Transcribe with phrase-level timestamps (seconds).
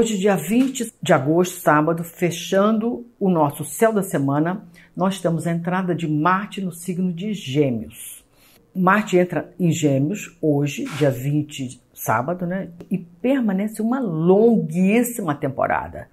[0.00, 4.64] Hoje, dia 20 de agosto, sábado, fechando o nosso céu da semana,
[4.96, 8.24] nós temos a entrada de Marte no signo de Gêmeos.
[8.74, 12.70] Marte entra em Gêmeos hoje, dia 20, sábado, né?
[12.90, 16.08] E permanece uma longuíssima temporada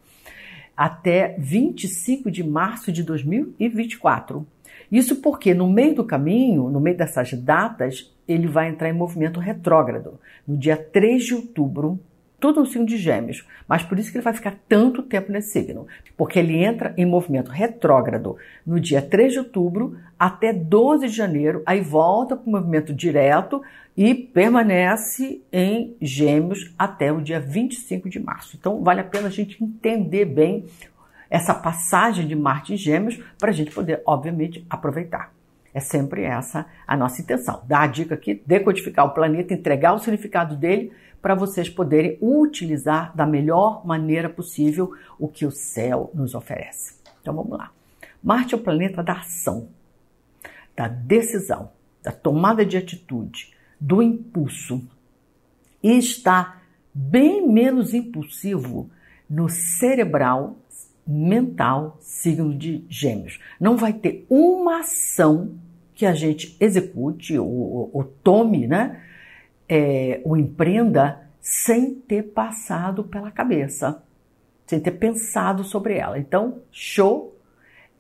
[0.76, 4.46] até 25 de março de 2024.
[4.92, 9.40] Isso porque no meio do caminho, no meio dessas datas, ele vai entrar em movimento
[9.40, 11.98] retrógrado, no dia 3 de outubro,
[12.40, 15.52] tudo no signo de Gêmeos, mas por isso que ele vai ficar tanto tempo nesse
[15.52, 21.14] signo, porque ele entra em movimento retrógrado no dia 3 de outubro até 12 de
[21.16, 23.62] janeiro, aí volta para o movimento direto
[23.96, 28.56] e permanece em Gêmeos até o dia 25 de março.
[28.56, 30.66] Então vale a pena a gente entender bem
[31.30, 35.34] essa passagem de Marte em Gêmeos para a gente poder, obviamente, aproveitar.
[35.74, 37.62] É sempre essa a nossa intenção.
[37.68, 43.16] Dar a dica aqui, decodificar o planeta, entregar o significado dele para vocês poderem utilizar
[43.16, 46.96] da melhor maneira possível o que o céu nos oferece.
[47.22, 47.72] Então vamos lá.
[48.24, 49.70] Marte é o planeta da ação,
[50.76, 51.72] da decisão,
[52.04, 54.82] da tomada de atitude, do impulso.
[55.82, 56.62] E está
[56.94, 58.90] bem menos impulsivo
[59.30, 60.58] no cerebral
[61.06, 63.40] mental signo de Gêmeos.
[63.60, 65.56] Não vai ter uma ação
[65.96, 69.02] que a gente execute ou, ou tome, né?
[69.70, 74.04] É, ou empreenda sem ter passado pela cabeça,
[74.66, 76.20] sem ter pensado sobre ela.
[76.20, 77.38] Então, show,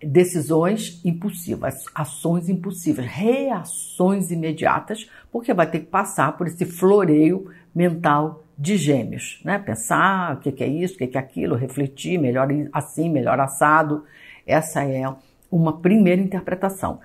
[0.01, 8.43] decisões impulsivas, ações impulsivas, reações imediatas, porque vai ter que passar por esse floreio mental
[8.57, 9.59] de gêmeos, né?
[9.59, 14.03] Pensar o que é isso, o que é aquilo, refletir, melhor assim, melhor assado.
[14.45, 15.03] Essa é
[15.51, 16.99] uma primeira interpretação.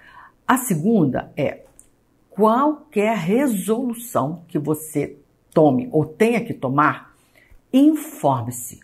[0.46, 1.62] A segunda é
[2.34, 5.16] qualquer resolução que você
[5.52, 7.14] tome ou tenha que tomar,
[7.72, 8.80] informe-se,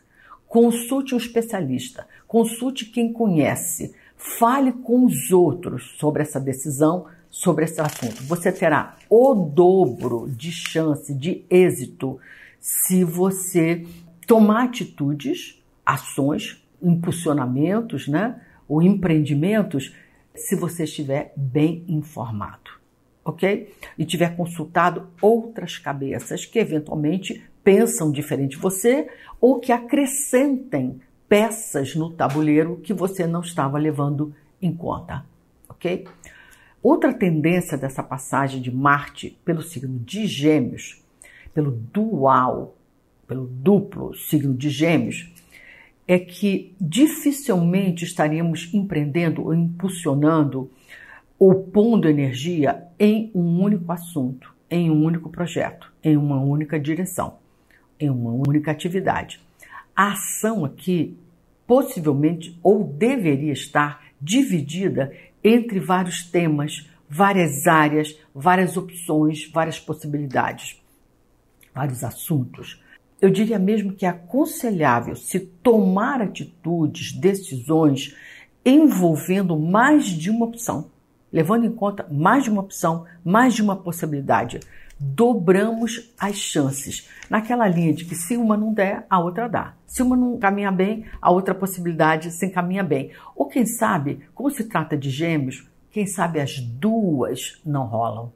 [0.47, 7.81] consulte um especialista, consulte quem conhece, fale com os outros sobre essa decisão, sobre esse
[7.81, 8.23] assunto.
[8.25, 12.19] Você terá o dobro de chance de êxito
[12.61, 13.87] se você
[14.27, 19.95] tomar atitudes, ações, impulsionamentos, né, ou empreendimentos,
[20.35, 22.71] se você estiver bem informado,
[23.29, 23.75] ok?
[23.99, 29.09] E tiver consultado outras cabeças que eventualmente pensam diferente de você
[29.41, 35.25] ou que acrescentem peças no tabuleiro que você não estava levando em conta,
[35.69, 36.07] ok?
[36.83, 41.03] Outra tendência dessa passagem de Marte pelo signo de Gêmeos
[41.53, 42.77] pelo dual,
[43.27, 45.29] pelo duplo signo de Gêmeos,
[46.07, 50.71] é que dificilmente estaríamos empreendendo ou impulsionando
[51.39, 57.39] ou pondo energia em um único assunto, em um único projeto, em uma única direção,
[57.99, 59.41] em uma única atividade.
[59.95, 61.17] A ação aqui
[61.67, 65.13] possivelmente ou deveria estar dividida
[65.45, 70.81] entre vários temas, várias áreas, várias opções, várias possibilidades
[71.79, 72.83] vários assuntos.
[73.21, 78.17] Eu diria mesmo que é aconselhável se tomar atitudes, decisões
[78.65, 80.91] envolvendo mais de uma opção,
[81.33, 84.61] levando em conta mais de uma opção, mais de uma possibilidade.
[84.99, 87.09] Dobramos as chances.
[87.31, 89.75] Naquela linha de que se uma não der, a outra dá.
[89.87, 93.13] Se uma não caminha bem, a outra possibilidade se encaminha bem.
[93.37, 98.33] Ou quem sabe, como se trata de gêmeos, quem sabe as duas não rolam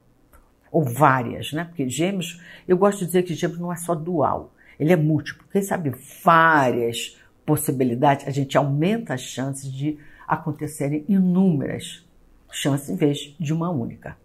[0.73, 1.65] ou várias, né?
[1.65, 5.45] Porque gêmeos, eu gosto de dizer que gêmeos não é só dual, ele é múltiplo.
[5.53, 5.93] Quem sabe
[6.25, 12.07] várias possibilidades, a gente aumenta as chances de acontecerem inúmeras
[12.53, 14.17] chances em vez de uma única.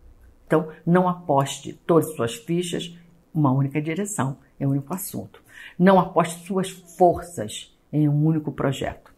[0.45, 2.95] Então, não aposte todas as suas fichas
[3.33, 5.41] em uma única direção, em um único assunto.
[5.77, 9.13] Não aposte suas forças em um único projeto.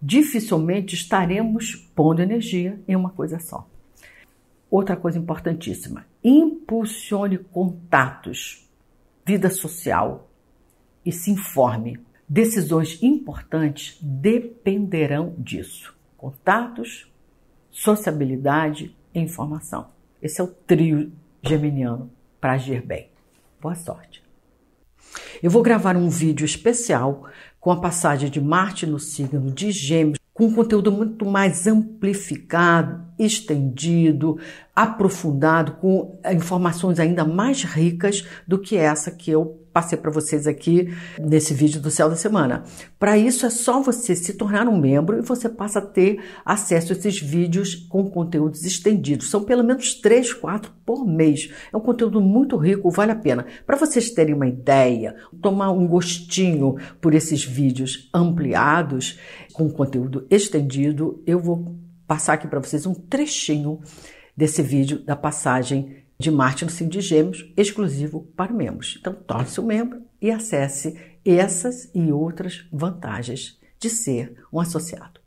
[0.00, 3.68] Dificilmente estaremos pondo energia em uma coisa só.
[4.70, 8.68] Outra coisa importantíssima: impulsione contatos,
[9.26, 10.30] vida social
[11.04, 12.00] e se informe.
[12.28, 17.09] Decisões importantes dependerão disso: contatos,
[17.70, 19.88] sociabilidade e informação.
[20.22, 21.12] Esse é o trio
[21.42, 23.08] geminiano para agir bem.
[23.60, 24.22] Boa sorte!
[25.42, 27.24] Eu vou gravar um vídeo especial
[27.58, 33.04] com a passagem de Marte no signo de Gêmeos com um conteúdo muito mais amplificado,
[33.18, 34.38] estendido,
[34.74, 40.92] aprofundado, com informações ainda mais ricas do que essa que eu passei para vocês aqui
[41.18, 42.64] nesse vídeo do Céu da Semana.
[42.98, 46.92] Para isso é só você se tornar um membro e você passa a ter acesso
[46.92, 49.30] a esses vídeos com conteúdos estendidos.
[49.30, 51.50] São pelo menos 3, 4 por mês.
[51.72, 53.46] É um conteúdo muito rico, vale a pena.
[53.66, 59.18] Para vocês terem uma ideia, tomar um gostinho por esses vídeos ampliados,
[59.52, 61.76] com conteúdo estendido, eu vou
[62.06, 63.80] passar aqui para vocês um trechinho
[64.36, 68.98] desse vídeo da passagem de Marte no signo de Gêmeos, exclusivo para membros.
[69.00, 75.18] Então, torne-se um membro e acesse essas e outras vantagens de ser um associado.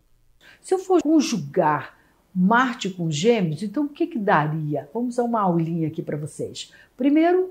[0.61, 1.97] Se eu for conjugar
[2.33, 4.87] Marte com Gêmeos, então o que, que daria?
[4.93, 6.71] Vamos dar uma aulinha aqui para vocês.
[6.95, 7.45] Primeiro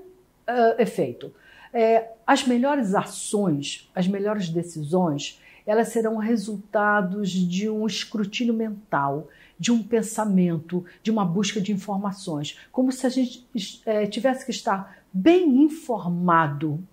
[0.47, 1.33] uh, efeito:
[1.73, 9.27] é, as melhores ações, as melhores decisões, elas serão resultados de um escrutínio mental,
[9.57, 13.47] de um pensamento, de uma busca de informações, como se a gente
[13.85, 16.83] é, tivesse que estar bem informado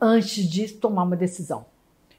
[0.00, 1.64] antes de tomar uma decisão.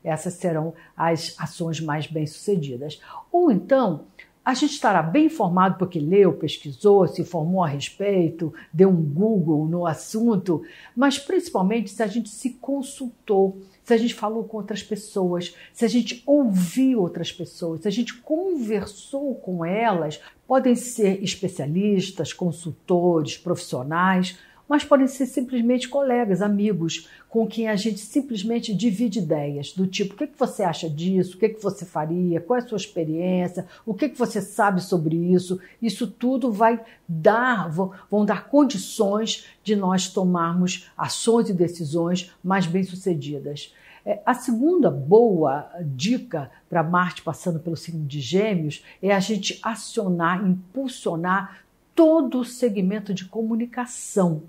[0.04, 3.00] Essas serão as ações mais bem-sucedidas.
[3.31, 4.06] Ou então,
[4.45, 9.66] a gente estará bem informado porque leu, pesquisou, se informou a respeito, deu um Google
[9.66, 10.63] no assunto,
[10.95, 15.86] mas principalmente se a gente se consultou, se a gente falou com outras pessoas, se
[15.86, 23.38] a gente ouviu outras pessoas, se a gente conversou com elas, podem ser especialistas, consultores,
[23.38, 24.38] profissionais
[24.68, 30.13] mas podem ser simplesmente colegas, amigos, com quem a gente simplesmente divide ideias, do tipo,
[30.13, 32.77] o que, que você acha disso, o que, que você faria, qual é a sua
[32.77, 35.60] experiência, o que, que você sabe sobre isso.
[35.81, 43.74] Isso tudo vai dar, vão, dar condições de nós tomarmos ações e decisões mais bem-sucedidas.
[44.06, 49.60] É, a segunda boa dica para Marte passando pelo signo de Gêmeos é a gente
[49.63, 51.63] acionar, impulsionar
[51.95, 54.44] todo o segmento de comunicação.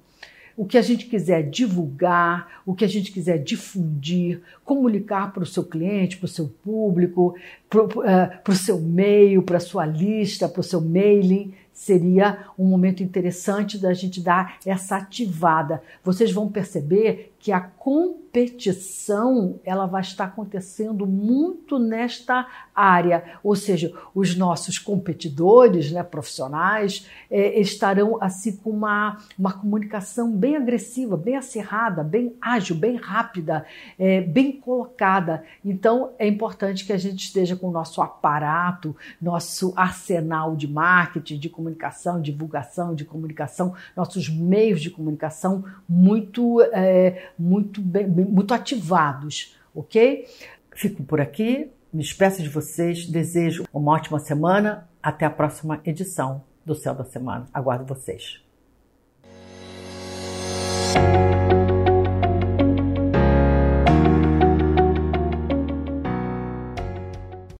[0.56, 5.46] O que a gente quiser divulgar, o que a gente quiser difundir, comunicar para o
[5.46, 7.34] seu cliente, para o seu público,
[7.74, 12.66] para o uh, seu meio, para a sua lista, para o seu mailing, seria um
[12.66, 15.82] momento interessante da gente dar essa ativada.
[16.04, 23.92] Vocês vão perceber que a competição ela vai estar acontecendo muito nesta área, ou seja,
[24.14, 31.36] os nossos competidores, né, profissionais, é, estarão assim com uma, uma comunicação bem agressiva, bem
[31.36, 33.66] acirrada, bem ágil, bem rápida,
[33.98, 35.44] é, bem colocada.
[35.62, 41.38] Então é importante que a gente esteja com o nosso aparato, nosso arsenal de marketing,
[41.38, 49.56] de comunicação, divulgação, de comunicação, nossos meios de comunicação muito é, muito, bem, muito ativados,
[49.74, 50.28] ok?
[50.74, 56.42] Fico por aqui, me despeço de vocês, desejo uma ótima semana, até a próxima edição
[56.66, 57.46] do Céu da Semana.
[57.54, 58.43] Aguardo vocês.